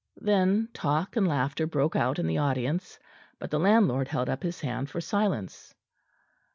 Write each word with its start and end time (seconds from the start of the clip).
Then 0.17 0.69
talk 0.73 1.15
and 1.15 1.27
laughter 1.27 1.67
broke 1.67 1.95
out 1.95 2.17
in 2.17 2.25
the 2.25 2.39
audience; 2.39 2.97
but 3.37 3.51
the 3.51 3.59
landlord 3.59 4.07
held 4.07 4.29
up 4.29 4.41
his 4.41 4.59
hand 4.59 4.89
for 4.89 4.99
silence. 4.99 5.75